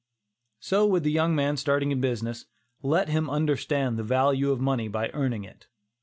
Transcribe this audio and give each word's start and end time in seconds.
So 0.59 0.87
with 0.87 1.03
the 1.03 1.11
young 1.11 1.35
man 1.35 1.57
starting 1.57 1.91
in 1.91 2.01
business; 2.01 2.47
let 2.81 3.09
him 3.09 3.29
understand 3.29 3.99
the 3.99 4.03
value 4.03 4.49
of 4.49 4.59
money 4.59 4.87
by 4.87 5.09
earning 5.09 5.43
it. 5.43 5.67